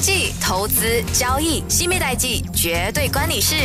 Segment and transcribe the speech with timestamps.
[0.00, 3.56] 经济、投资、交易，西米代记绝对关你事。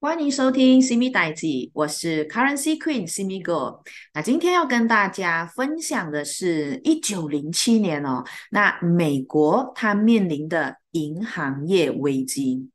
[0.00, 3.82] 欢迎收听《西米代记》，我是 Currency Queen 西米哥。
[4.14, 12.70] 那今天要跟大家分享的是一九零七年哦，那美国它面临的银行业危机。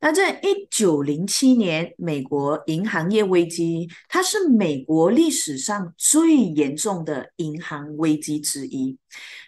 [0.00, 8.96] 那在一九零七年美国银行业危机，它是美国历史上最严重的银行危机之一。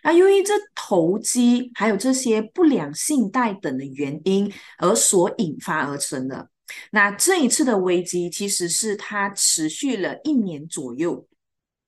[0.02, 6.48] 那由于这投机还有这些不良信贷等的原因而所引发而成的。
[6.90, 11.26] 那这一次的危机其实是它持续了一年左右，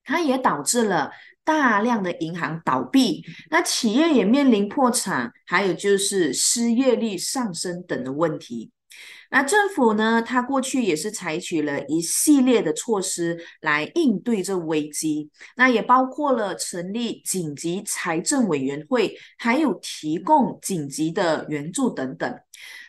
[0.05, 1.11] 它也导致了。
[1.45, 8.71] 大量的银行倒闭，那企业也面临破产，还有就是失业率上升等的问题。
[9.31, 22.39] 那政府呢，它过去也是采取了一系列的措施来应对这危机，那也包括了成立紧急财政委员会，还有提供紧急的援助等等。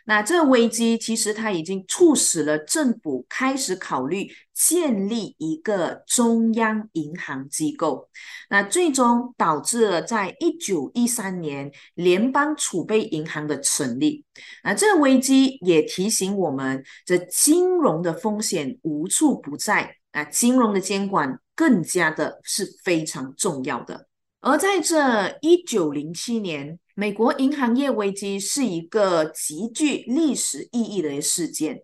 [0.05, 8.09] 那这个危机其实它已经促使了政府开始考虑建立一个中央银行机构，
[8.49, 14.25] 那最终导致了在一九一三年联邦储备银行的成立。
[14.63, 24.07] 那这个危机也提醒我们，这金融的风险无处不在啊，金融的监管更加的是非常重要的。
[24.41, 26.77] 而在这一九零七年。
[26.95, 31.81] 美国银行业危机是一个极具历史意义的事件，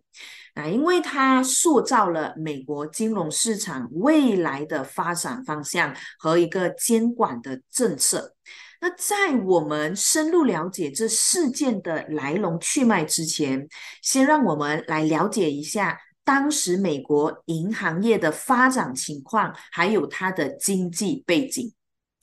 [0.54, 8.36] 啊，因为它塑造了美国金融市场未来的发展方向和一个监管的政策。
[8.82, 13.68] 那在我们深入了解这事件的来龙去脉之前，
[14.04, 21.74] 先让我们来了解一下当时美国银行业的发展情况，还有它的经济背景。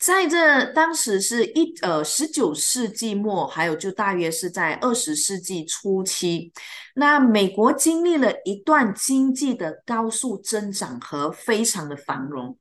[0.06, 6.52] 在这当时是一呃十九世纪末，还有就大约是在二十世纪初期，
[6.94, 12.56] 那美国经历了一段经济的高速增长和非常的繁荣，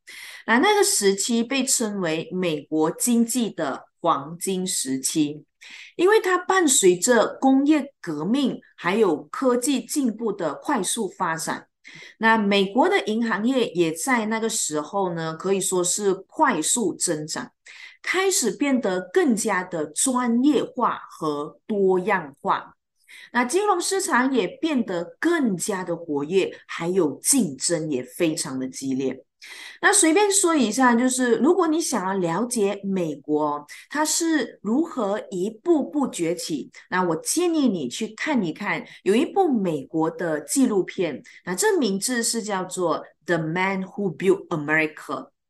[0.48, 5.46] 那那个时期被称为美国经济的黄金时期，
[5.98, 11.68] 因为它伴随着工业革命还有科技进步的快速发展。
[12.18, 17.52] 那美国的银行业也在那个时候呢，可以说是快速增长，
[18.02, 22.76] 开始变得更加的专业化和多样化。
[23.32, 29.24] 那金融市场也变得更加的活跃，还有竞争也非常的激烈。
[29.82, 44.94] 那随便说一下，就是如果你想要了解美国它是如何一步步崛起，那我建议你去看一看，有一部美国的纪录片，那这名字是叫做《The Man Who Built America》。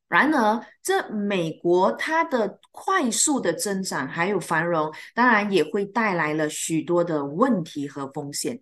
[0.08, 8.60] 然而，这美国它的快速的增长还有繁荣，当然也会带来了许多的问题和风险。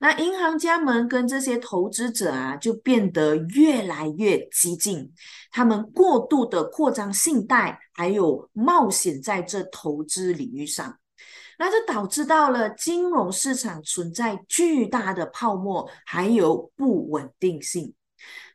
[0.00, 5.12] 那银行家们跟这些投资者啊，就变得越来越激进，
[5.50, 10.98] 他们过度的扩张信贷，还有冒险在这投资领域上，
[11.58, 17.94] 那这导致到了金融市场存在巨大的泡沫，还有不稳定性。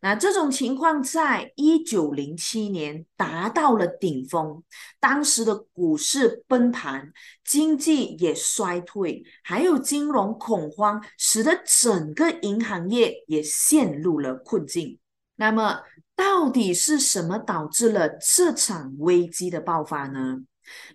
[0.01, 4.62] 那这种情况在一九零七年达到了顶峰，
[5.00, 7.12] 当时的股市崩盘，
[7.46, 15.00] 经济也衰退，还有金融恐慌，使得整个银行业也陷入了困境。
[15.35, 15.80] 那么，
[16.16, 20.40] 到底是什么导致了这场危机的爆发呢？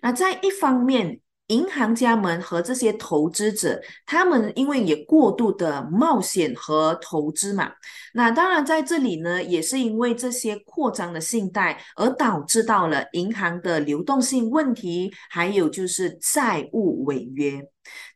[0.01, 1.19] 那在一方面，
[1.49, 7.71] 银行家们和这些投资者，他们因为也过度的冒险和投资嘛，
[8.13, 17.61] 那当然在这里呢，也是因为这些扩张的信贷而导致到了银行的流动性问题，还有就是债务违约。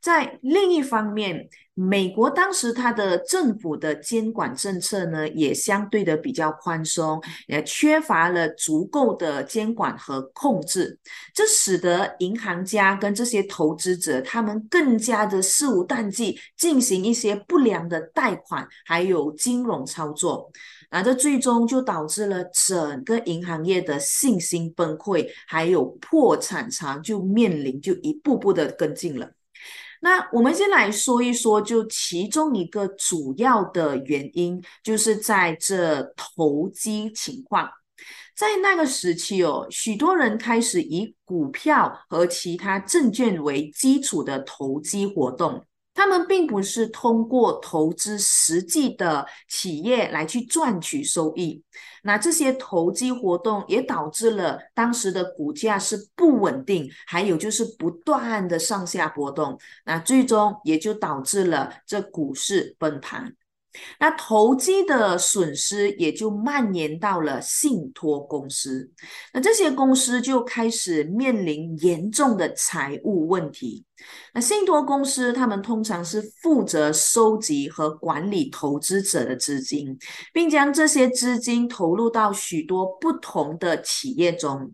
[0.02, 11.00] 在另一方面，美国当时它的政府的监管政策呢，也相对的比较宽松，也缺乏了足够的监管和控制，
[11.34, 20.52] 这使得银行家跟这些投资者他们更加的肆无忌惮进行一些不良的贷款，还有金融操作，
[20.92, 29.32] 那这最终就导致了整个银行业的信心崩溃，还有破产潮就面临就一步步的跟进了。
[30.04, 37.70] 那我们先来说一说，就其中一个主要的原因，就是在这投机情况。
[38.36, 45.66] 在那个时期哦，许多人开始以股票和其他证券为基础的投机活动。
[45.94, 51.62] 他们并不是通过投资实际的企业来去赚取收益，
[52.02, 63.36] 那这些投机活动也导致了当时的股价是不稳定，还有就是不断的上下波动，那最终也就导致了这股市崩盘。
[64.00, 68.92] 那投机的损失也就蔓延到了信托公司，
[69.34, 73.84] 那这些公司就开始面临严重的财务问题。
[74.34, 79.98] 那信托公司他们通常是负责收集和管理投资者的资金，
[80.34, 84.74] 并将这些资金投入到许多不同的企业中。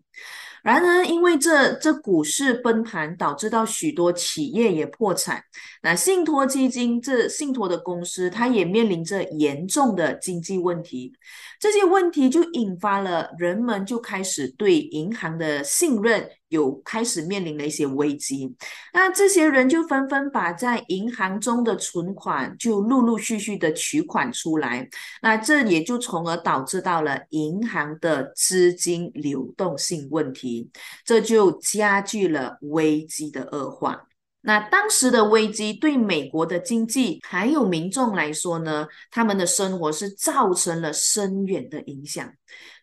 [0.62, 5.42] 然而，因为这这股市崩盘，导致到许多企业也破产。
[5.82, 11.12] 那信托基金这信托的公司，它也面临着严重的经济问题。
[11.58, 18.54] 这些问题就引发了人们就开始对银行的信任有开始面临了一些危机。
[18.92, 24.88] 那这些人就纷纷把在银行中的存款就陆陆续续的取款出来。
[25.22, 30.70] 那这也就从而导致到了银行的资金流动性问题，
[31.04, 34.09] 这就加剧了危机的恶化。
[34.42, 42.32] 那当时的危机对美国的经济还有民众来说呢，他们的生活是造成了深远的影响。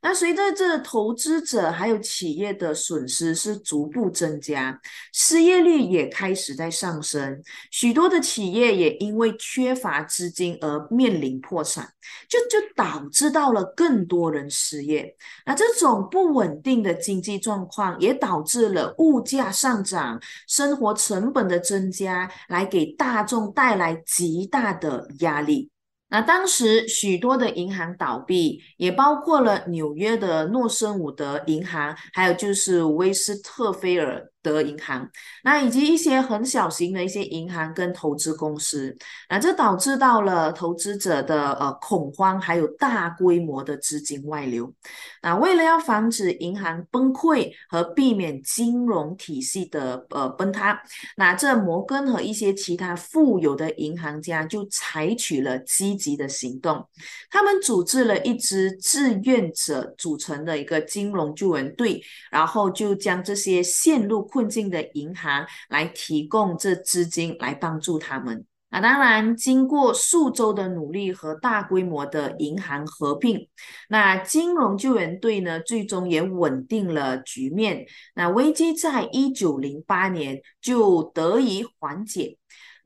[0.02, 4.80] 那随着这投资者还有企业的损失是逐步增加，
[5.12, 7.42] 失业率也开始在上升，
[7.72, 11.88] 许多的企业也因为缺乏资金而面临破产，
[12.30, 15.16] 就就导致到了更多人失业。
[15.46, 25.70] 那这种不稳定的经济状况也导致了物价上涨、生活成本的增加，来给大众带来极大的压力。
[26.10, 34.32] 那当时许多的银行倒闭，也包括了纽约的诺森伍德银行，还有就是威斯特菲尔。
[34.48, 35.10] 德银行，
[35.44, 38.96] 那以及一些很小型的一些银行跟投资公司，
[39.30, 44.74] 那这导致到了投资者的呃恐慌，还有大规模的资金外流。
[45.22, 50.82] 那为了要防止银行崩溃和避免金融体系的呃崩塌，
[51.18, 56.88] 那这摩根和一些其他富有的银行家就采取了积极的行动，
[57.30, 62.02] 他们组织了一支志愿者组成的一个金融救援队，
[62.32, 64.37] 然后就将这些陷入。
[64.38, 68.46] 困境的银行来提供这资金来帮助他们。
[68.70, 73.48] 那当然，经过数周的努力和大规模的银行合并，
[73.90, 77.88] 那金融救援队呢，最终也稳定了局面。
[78.14, 82.38] 那危机在一九零八年就得以缓解。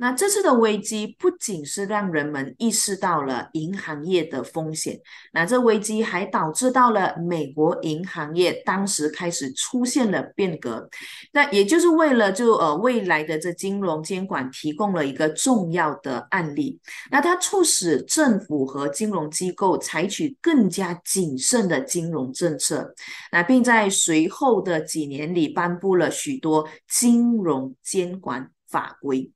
[0.01, 4.99] 那这次的危机不仅是让人们意识到了银行业的风险，
[5.31, 10.89] 那这危机还导致到了美国银行业当时开始出现了变革，
[11.33, 16.79] 那也就是为了就呃未来的这金融监管提供了一个重要的案例。
[17.11, 22.91] 那它促使政府和金融机构采取更加谨慎的金融政策，
[23.31, 29.31] 那并在随后的几年里颁布了许多金融监管法规。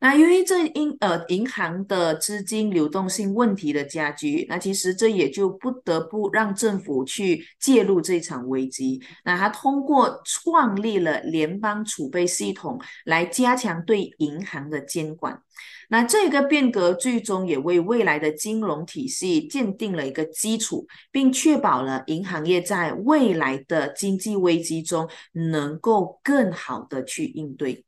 [0.00, 9.02] 那由于这银呃银行的资金流动性问题的加剧，那其实这也就不得不让政府去介入这场危机。
[9.24, 15.42] 那他通过创立了联邦储备系统来加强对银行的监管。
[15.90, 27.84] 那这个变革最终也为未来的金融体系奠定了一个基础，并确保了银行业在未来的经济危机中能够更好的去应对。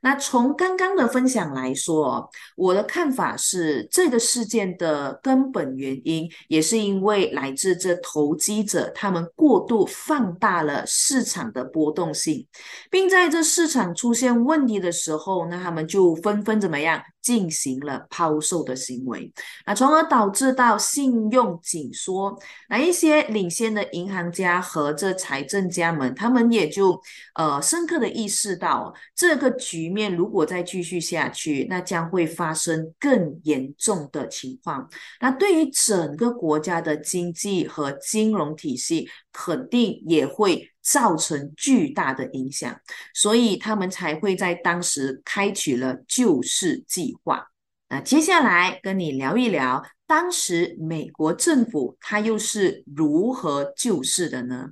[0.00, 12.46] 那从刚刚的分享来说，我的看法是，这个事件的根本原因也是因为来自这投机者，他们过度放大了市场的波动性，
[12.90, 17.00] 并在这市场出现问题的时候，那他们就纷纷怎么样？
[17.22, 19.32] 进行了抛售的行为，
[19.64, 22.36] 那从而导致到信用紧缩。
[22.68, 27.00] 那一些领先的银行家和这财政家们，他们也就
[27.36, 34.88] 呃深刻的意识到，这个局面如果再继续下去，那将会发生更严重的情况。
[35.20, 40.68] 那对于整个国家的经济和金融体系，肯定也会。
[40.84, 42.76] 造成巨大的影响，
[43.14, 47.46] 所以他们才会在当时开启了救市计划。
[47.88, 54.70] 那接下来跟你聊一聊，当时美国政府它又是如何救市的呢？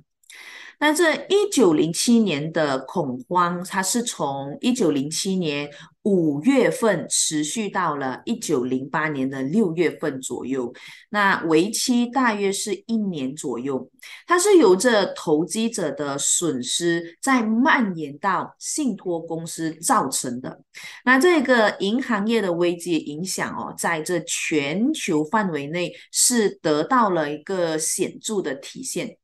[0.81, 5.69] 那这一九零七年的恐慌，它是从一九零七年
[6.01, 10.73] 五月份持续到了一九零八年的六月份左右，
[11.11, 13.87] 那为期大约是一年左右。
[14.25, 20.63] 它是由这投机者的损失在蔓延到信托公司造成的。
[21.05, 29.15] 那这个银行业的危机影响哦，在这全球范围内是得到了一个显著的体现。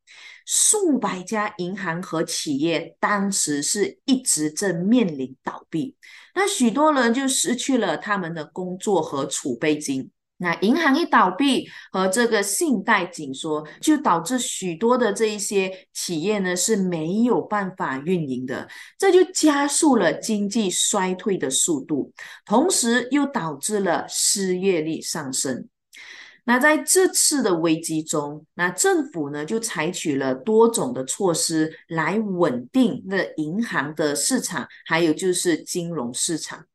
[0.50, 5.98] 数百家银行和企业当时是一直正面临倒闭，
[6.34, 10.10] 那许多人就失去了他们的工作和储备金。
[10.40, 22.14] 那银行一倒闭和这个信贷紧缩，就导致许多的这一些企业呢是没有办法运营的，这就加速了经济衰退的速度，
[22.46, 25.68] 同时又导致了失业率上升。
[26.48, 36.66] 那在这次的危机中，那政府呢就采取了多种的措施来稳定那银行的市场，还有就是金融市场。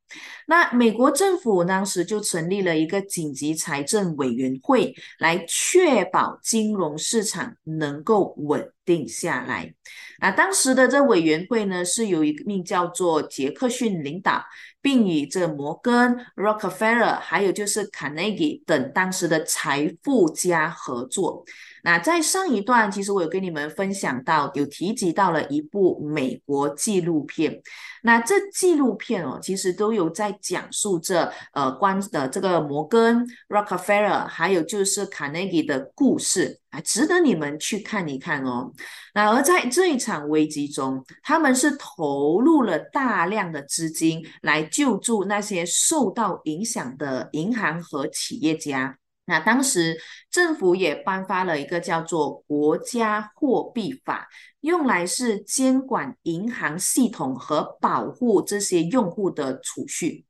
[0.46, 9.72] 那美国政府当时就成立了一个紧急财政委员会，来确保金融市场能够稳定下来。
[10.20, 14.44] 那当时的这委员会呢，是由一名叫做杰克逊领导。
[14.82, 21.44] 并与这摩根、Rockefeller，还有就是 Carnegie 等当时的财富家合作。
[21.84, 27.60] 那在上一段，其实我有跟你们分享到，有提及到了一部美国纪录片。
[28.04, 38.72] 那这纪录片哦，其实都有在讲述着呃关的这个摩根、Rockefeller，还有就是 Carnegie 的故事，啊，值得你们去看一看哦。
[39.14, 48.98] 那而在这一场危机中，他们是投入了大量的资金来救助那些受到影响的银行和企业家。
[49.24, 49.96] 那当时
[50.30, 54.28] 政府也颁发了一个叫做国家货币法，
[54.60, 60.24] 用来是监管银行系统和保护这些用户的储蓄。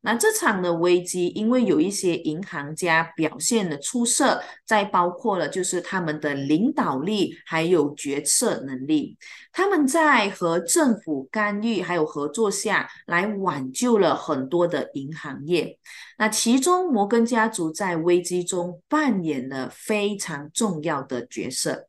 [0.00, 9.18] 那这场的危机，因为有一些银行家表现的出色，再包括了就是他们的领导力还有决策能力，
[9.52, 15.76] 他们在和政府干预还有合作下来挽救了很多的银行业。
[16.16, 21.86] 那其中摩根家族在危机中扮演了非常重要的角色。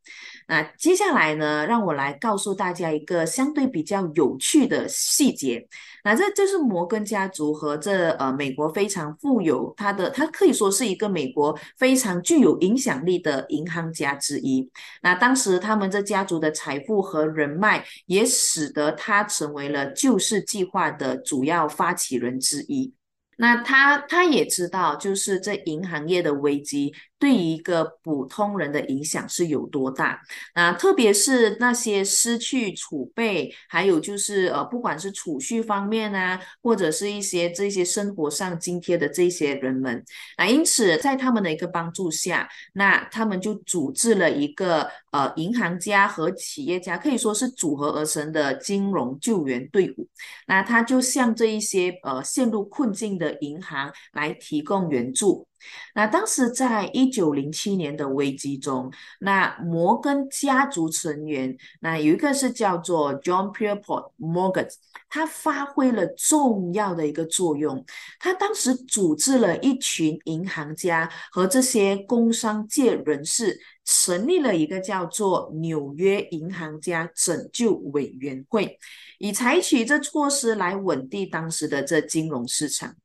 [0.48, 5.68] 那接下来呢，让我来告诉大家一个相对比较有趣的细节。
[6.04, 14.70] 那这就是摩根家族和这呃美国非常富有，他的他可以说是一个美国非常具有影响力的银行家之一。
[15.02, 22.94] 那当时他们这家族的财富和人脉，也使得他成为了救市计划的主要发起人之一。
[23.38, 26.94] 那他他也知道，就是这银行业的危机。
[27.20, 30.22] 对于一个普通人的影响是有多大？
[30.56, 40.02] 那特别是那些失去储备，还有就是呃，不管是储蓄方面啊，或者是一些这些生活上津贴的这些人们，
[40.38, 50.08] 那因此在他们的一个帮助下，那他们就组织了一个呃银行家和企业家可以说是组合而成的金融救援队伍。
[50.48, 55.49] 那他就向这一些呃陷入困境的银行来提供援助。
[55.96, 64.68] 那当时在一九零七年的危机中，那摩根家族成员，那有一个是叫做 John Pierpont Morgan，
[65.10, 67.86] 他发挥了重要的一个作用。
[68.20, 73.60] 他当时组织了一群银行家和这些工商界人士，
[73.92, 78.78] 成立了一个叫做纽约银行家拯救委员会，
[79.18, 82.96] 以采取这措施来稳定当时的这金融市场。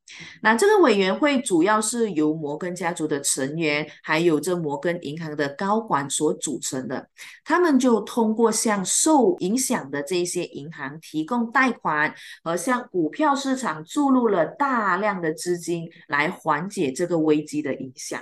[0.42, 7.08] 那这个委员会主要是由摩根家族的成员，还有这摩根银行的高管所组成的。
[7.42, 18.20] 他们就通过向受影响的这些银行提供贷款，和向股票市场注入了大量的资金，来缓解这个危机的影响。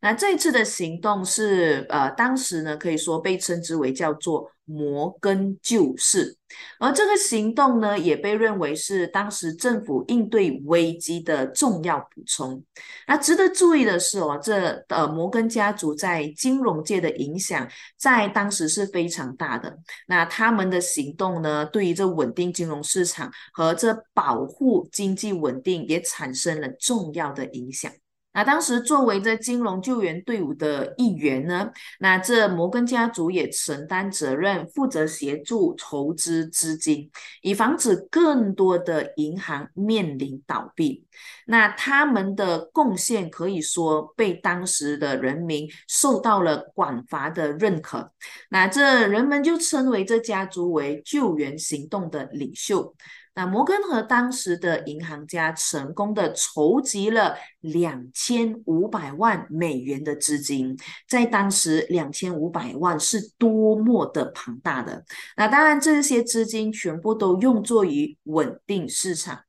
[0.00, 6.36] 那这次的行动是，呃，当时呢可以说被称之为叫做摩根救市，
[6.78, 12.62] 而这个行动呢也被认为是当时政府应对危机的重要补充。
[13.08, 19.76] 那值得注意的是哦，这呃摩根家族在金融界的影响在当时是非常大的。
[20.06, 27.92] 那他们的行动呢，对于这稳定金融市场和这保护经济稳定也产生了重要的影响。
[28.34, 37.10] 那当时作为这金融救援队伍的一员呢，那这摩根家族也承担责任，负责协助筹资资金，
[37.42, 41.04] 以防止更多的银行面临倒闭。
[41.46, 48.12] 那他们的贡献可以说被当时的人民受到了广泛的认可。
[48.48, 52.94] 那这人们就称为这家族为救援行动的领袖。
[53.34, 60.76] 那摩根和当时的银行家成功的筹集了两千五百万美元的资金，
[61.08, 65.04] 在当时两千五百万是多么的庞大的。
[65.36, 69.40] 那当然，这些资金全部都用作于稳定市场。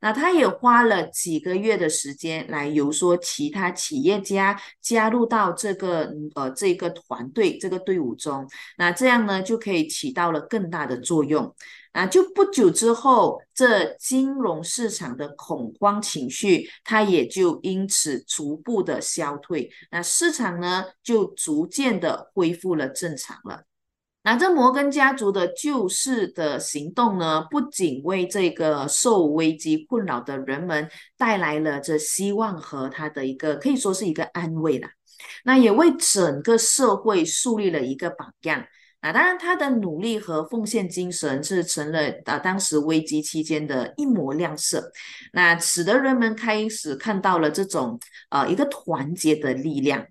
[0.00, 8.48] 那他也花了几个月的时间来游说其他企业家加入到这个呃这个团队这个队伍中，
[8.78, 11.54] 那这样呢就可以起到了更大的作用。
[11.92, 23.64] 啊，就不久之后，这金融市场的恐慌情绪，它也就因此逐步的消退，那市场呢就逐渐的恢复了正常了。
[24.22, 34.90] 那这摩根家族的救市的行动呢，不仅为这个受危机困扰的人们带来了这希望和他的一个可以说是一个安慰啦，
[35.44, 38.66] 那也为整个社会树立了一个榜样。
[39.02, 44.92] 那当然，他的努力和奉献精神是成了啊当时危机期间的一抹亮色，
[45.32, 50.06] 那使得人们开始看到了这种呃一个团结的力量。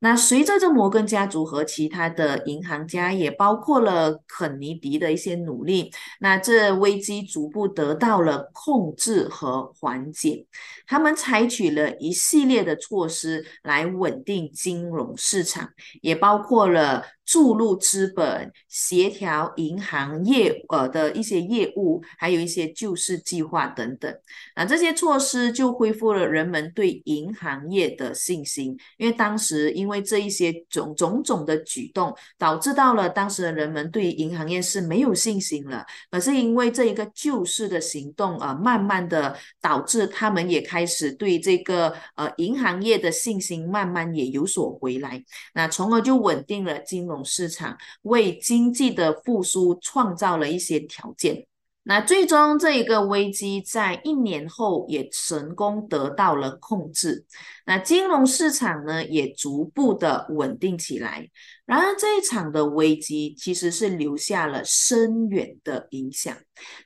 [0.00, 10.44] 那随着这摩根家族和其他的银行家，也包括了肯尼迪的一些努力，那这危机逐步得到了控制和缓解。
[10.84, 15.70] 他们采取了一系列的措施来稳定金融市场，
[16.00, 17.04] 也包括了。
[17.24, 24.12] 注入资本、协调银行业呃的一些业务，还有一些救市计划等等。
[24.56, 28.76] 那这些措施就恢复了人们对银行业的信心。
[28.98, 35.86] 因为当时因为这一些种种种的举动，导致到了当时的人们对银行业是没有信心了。
[36.10, 45.22] 可是因为这一个救市的行动啊，慢慢的导致他们也开始对这个呃银行业的信心慢慢也有所回来。
[45.54, 47.11] 那从而就稳定了金融。
[47.24, 51.44] 市场为经济的复苏创造了一些条件。
[51.84, 57.26] 那最终这一个危机在一年后也成功得到了控制，
[57.66, 61.28] 那金融市场呢也逐步的稳定起来。
[61.72, 66.36] 然而这一场的危机其实是留下了深远的影响，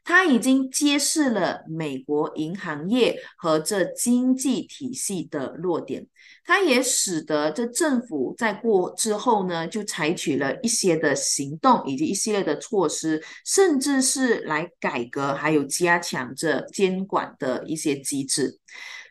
[0.04, 6.06] 它已经揭示了美国银行业和这经济体系的弱点。
[6.44, 18.56] 它也使得这政府在过之后呢，就采取了一些的行动以及一系列的措施，甚至是来改革还有加强这监管的一些机制。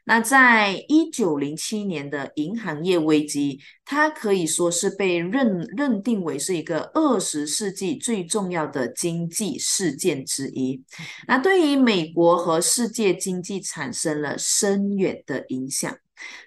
[0.06, 10.82] 那在一九零七年的银行业危机，它可以说是被认认定为是一个二十世纪最重要的经济事件之一。
[11.28, 15.98] 那对于美国和世界经济产生了深远的影响。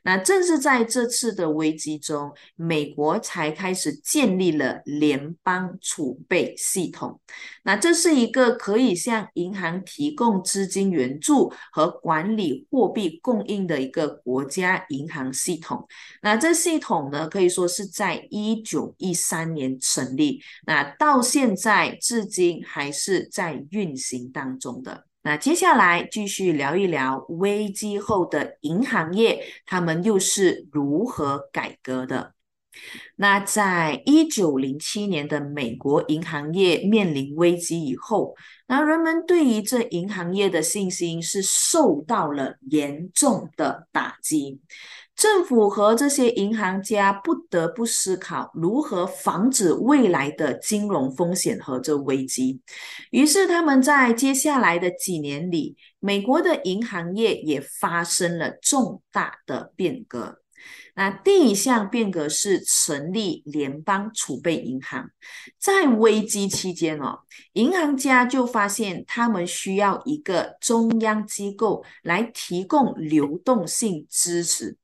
[0.03, 7.21] 那正是在这次的危机中，美国才开始建立了联邦储备系统。
[7.63, 15.87] 那这是一个可以向银行提供资金援助和管理货币供应的一个国家银行系统。
[16.23, 25.08] 那这系统呢，可以说是在一九一三年成立，那到现在至今还是在运行当中的。
[25.23, 32.35] 那接下来继续聊一聊危机后的银行业，他们又是如何改革的？
[33.17, 38.37] 那在一九零七年的美国银行业面临危机以后，
[38.69, 44.61] 那人们对于这银行业的信心是受到了严重的打击。
[45.19, 52.61] 政府和这些银行家不得不思考如何防止未来的金融风险和这危机。
[53.11, 60.39] 于是，他们在接下来的几年里，美国的银行业也发生了重大的变革。
[60.95, 65.11] 那第一项变革是成立联邦储备银行。
[65.59, 67.19] 在危机期间哦，
[67.55, 74.77] 银行家就发现他们需要一个中央机构来提供流动性支持。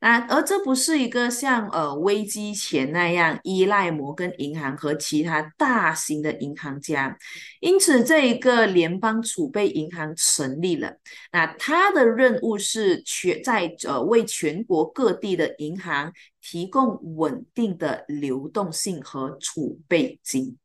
[0.00, 7.18] 那而这不是一个像呃危机前那样依赖摩根银行和其他大型的银行家，
[7.60, 10.98] 因此这一个联邦储备银行成立了。
[11.32, 20.56] 那它的任务是全在呃为全国各地的银行提供稳定的流动性和储备金。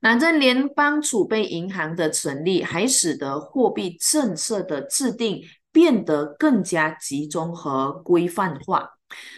[0.00, 8.90] 那这联邦储备银行的成立，还使得货币政策的制定变得更加集中和规范化。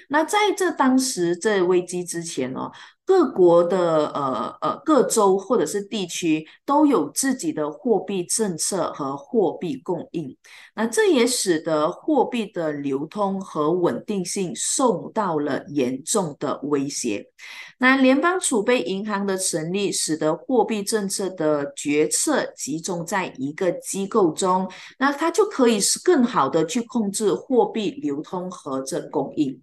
[0.09, 2.71] 那在这当时这危机之前呢？
[3.11, 10.37] 各国的呃呃各州或者是地区都有自己的货币政策和货币供应，
[10.77, 17.27] 那这也使得货币的流通和稳定性受到了严重的威胁。
[17.81, 24.71] 那联邦储备银行的成立，使得货币政策的决策集中在一个机构中，
[25.01, 29.61] 那它就可以是更好的去控制货币流通和这供应。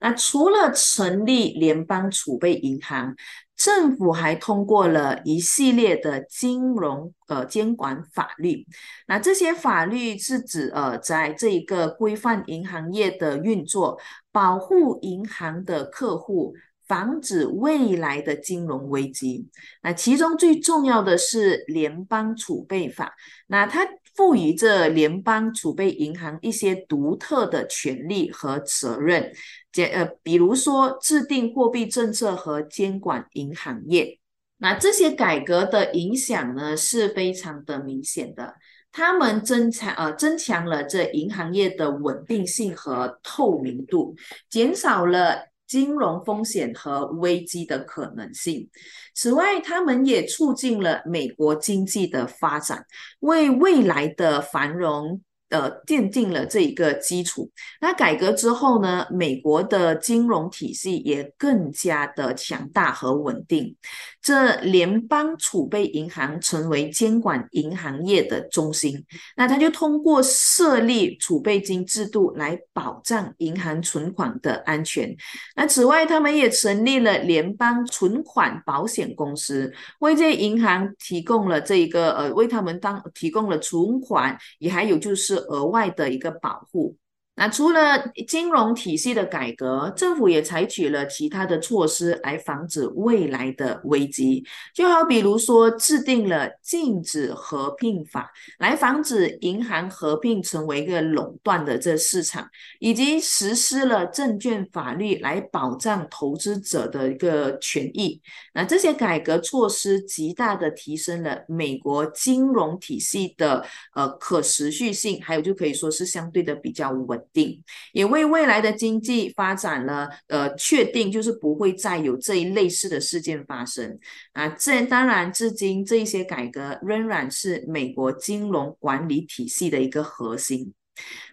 [0.00, 3.14] 那除了成立联邦储备银行，
[3.54, 8.66] 政府还通过了一系列的金融呃监管法律。
[9.06, 14.00] 那这些法律是指呃，在这一个规范银行业的运作，
[14.32, 16.54] 保护银行的客户，
[16.88, 19.50] 防止未来的金融危机。
[19.82, 23.14] 那其中最重要的是联邦储备法。
[23.48, 23.86] 那它
[24.20, 29.32] 赋予这联邦储备银行一些独特的权利和责任。
[29.72, 34.18] 这呃，比如说制定货币政策和监管银行业，
[34.58, 38.56] 那这些改革的影响呢是非常的明显的。
[38.92, 44.14] 他们增强呃增强了这银行业的稳定性和透明度，
[44.50, 48.68] 减少了金融风险和危机的可能性。
[49.14, 52.84] 此外，他们也促进了美国经济的发展，
[53.20, 55.20] 为未来的繁荣。
[55.50, 57.50] 呃，奠定了这一个基础。
[57.80, 63.76] 那改革之后呢，美国的金融体系也更加的强大和稳定。
[64.22, 69.02] 这联邦储备银行成为监管银行业的中心，
[69.36, 75.14] 那他就通过设立储备金制度来保障银行存款的安全。
[75.56, 86.96] 那此外，他们也成立了联邦存款保险公司，为这些银行提供了这一个呃，为他们当提供了存款，也还有就是额外的一个保护。
[87.40, 102.46] 那除了金融体系的改革，政府也采取了其他的措施来防止未来的危机，就好比如说制定了禁止合并法，来防止银行合并成为一个垄断的这市场，
[102.78, 108.20] 以及实施了证券法律来保障投资者的一个权益。
[108.52, 117.18] 那这些改革措施极大的提升了美国金融体系的呃可持续性，还有就可以说是相对的比较稳。
[117.32, 117.62] 定
[117.92, 123.98] 也为未来的经济发展呢，呃，确定就是不会再有这一类似的事件发生
[124.32, 124.48] 啊。
[124.48, 130.72] 这当然，至今这一些改革仍然是美国金融管理体系的一个核心。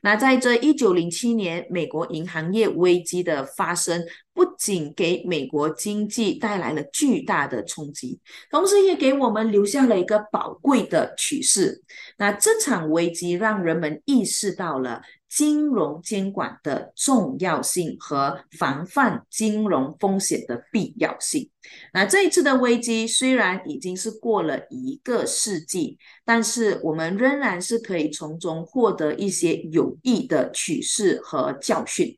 [0.02, 4.02] 那在这一九零七年，美国银行业危机的发生，
[4.38, 8.20] 不仅给美国经济带来了巨大的冲击，
[8.52, 11.82] 同时也给我们留下了一个宝贵的启示。
[12.20, 15.02] 那这场危机让人们意识到了。
[15.30, 21.52] 金融监管的重要性和防范金融风险的必要性。
[21.94, 32.18] 那这一次的危机虽然已经是过了一个世纪，但是我们仍然是可以从中获得一些有益的启示和教训。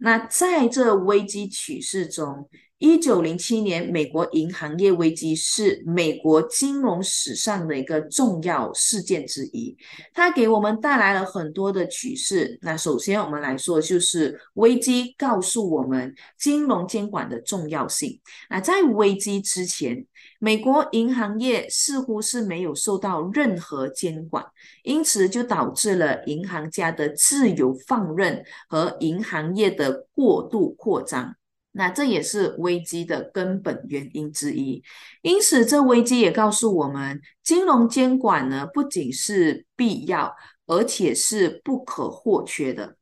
[0.00, 2.48] 那在这危机趋势中，
[2.84, 9.74] 一九零七年，美国银行业危机是美国金融史上的一个重要事件之一，
[10.12, 12.58] 它给我们带来了很多的启示。
[12.60, 18.20] 那首先，我们来说，就是危机告诉我们金融监管的重要性。
[18.50, 20.04] 那在危机之前，
[20.38, 24.44] 美国银行业似乎是没有受到任何监管，
[24.82, 31.34] 因此就导致了银行家的自由放任和银行业的过度扩张。
[31.76, 34.80] 那这也是危机的根本原因之一，
[35.22, 40.32] 因此这危机也告诉我们，金融监管呢不仅是必要，
[40.66, 42.96] 而且是不可或缺的。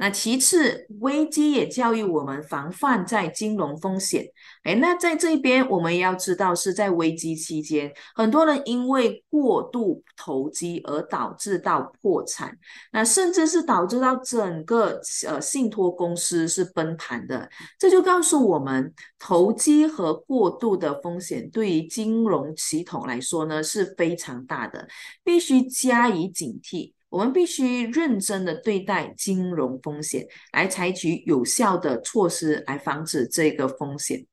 [0.00, 4.24] 那其次，危机也教育我们防范在金融风险。
[4.62, 12.56] 哎，那在这边我们要知道，是在危机期间，很多人因为过度投机而导致到破产，
[12.92, 17.50] 那甚至是导致到整个呃信托公司是崩盘的。
[17.76, 24.86] 这就告诉我们，投机和过度的风险对于金融系统来说呢是非常大的，
[25.24, 26.92] 必须加以警惕。
[27.10, 34.24] 我们必须认真的对待金融风险，来采取有效的措施来防止这个风险。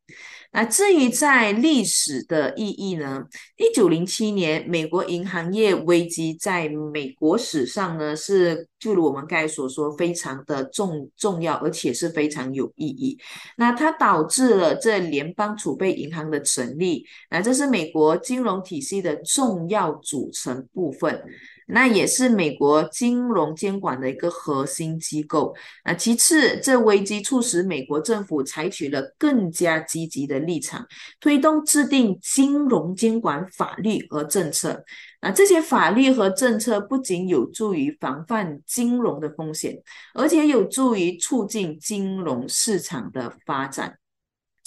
[0.51, 3.25] 那至于在历史的意义呢？
[3.57, 13.17] 一九零七年美国银行业危机在美国史上呢，是就如我们刚才所说，非常的重重要，而且是非常有意义。
[13.57, 21.21] 那它导致了这联邦储备银行的成立，那这是美国金融体系的重要组成部分。
[21.67, 25.55] 那也是美国金融监管的一个核心机构。
[25.83, 30.85] 那其次，这危机促使美国政府采取了更加积极的立场，
[31.19, 34.83] 推动制定金融监管法律和政策。
[35.21, 39.81] 那这些法律和政策不仅有助于防范金融的风险，
[40.13, 43.97] 而且有助于促进金融市场的发展。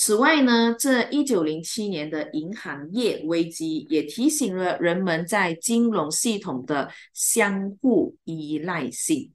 [0.00, 9.32] 此外呢，这一九零七年的银行业危机也提醒了人们在金融系统的相互依赖性，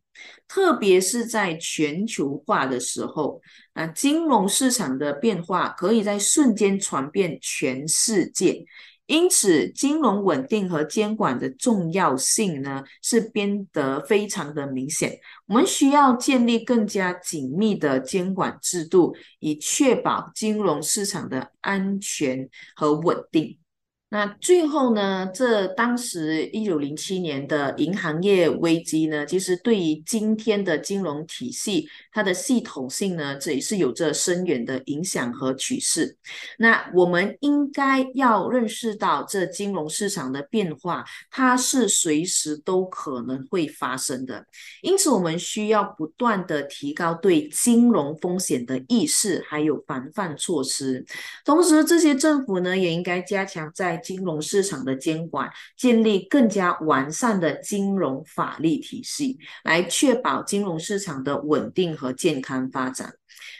[0.47, 3.41] 特别是在全球化的时候，
[3.73, 8.63] 啊，金融市场的变化可以在瞬间传遍全世界。
[9.05, 15.19] 因此，金融稳定和监管的重要性呢，是变得非常的明显。
[15.47, 23.57] 我们需要建立更加紧密的监管制度，以确保金融市场的安全和稳定。
[24.09, 25.27] 那最后呢？
[25.33, 36.15] 这当时一九零七年的银行业危机呢，其实对于今天的金融体系，它的系统性呢，这也是有着深远的影响和趋势。
[36.57, 44.45] 那我们应该要认识到，这金融市场的变化，它是随时都可能会发生的。
[44.81, 51.05] 因此，我们需要不断的提高对金融风险的意识，还有防范措施。
[51.43, 63.13] 同时，这些政府呢，也应该加强在金融市场的监管，建立更加完善的金融法律体系，来确保金融市场的稳定和健康发展。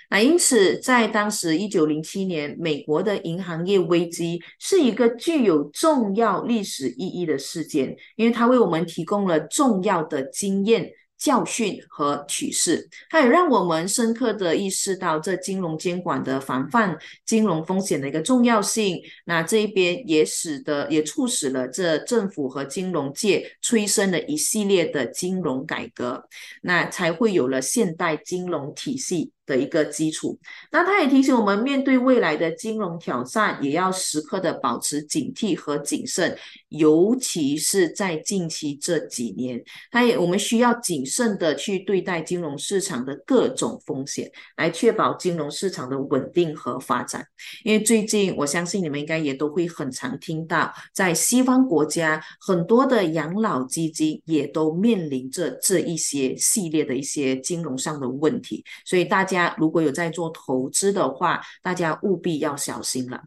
[0.10, 10.92] 那因此，在当时一九零七年，美国的银行业危机是一个具有重要历史意义的事件，因为它为我们提供了重要的经验。
[11.24, 19.02] 教训和启示，它也让我们深刻的意识到这金融监管的防范金融风险的一个重要性。
[19.24, 26.26] 那这一边也使得，也促使了这政府和金融界催生了一系列的金融改革，
[26.62, 29.32] 那才会有了现代金融体系。
[29.46, 30.40] 的一个基础，
[30.72, 36.34] 那他也提醒我们，面对未来的金融挑战，也要时刻的保持警惕和谨慎，
[36.74, 47.26] 尤其是在近期这几年，他也我们需要谨慎的去对待金融市场的各种风险，来确保金融市场的稳定和发展。
[47.66, 59.34] 因为最近，我相信你们应该也都会很常听到，在西方国家，很多的养老基金也都面临着这一些系列的一些金融上的问题，所以大家。
[59.34, 63.20] 家如果有在做投资的话，大家务必要小心了。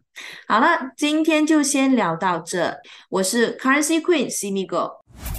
[0.47, 2.75] 好了，今天就先聊到这。
[3.09, 4.89] 我是 Currency Queen 西米狗，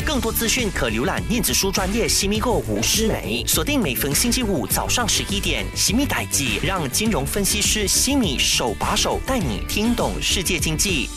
[0.06, 3.44] 更多资讯可浏览电子书专业西米狗吴诗梅。
[3.46, 11.08] 锁定每逢星期五早上十一点，西米代记让金融分析师西米手把手带你听懂世界经济。